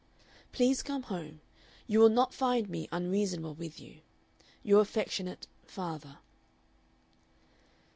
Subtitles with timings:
[0.51, 1.41] "Please come home.
[1.85, 3.99] You will not find me unreasonable with you.
[4.63, 6.17] "Your affectionate "FATHER."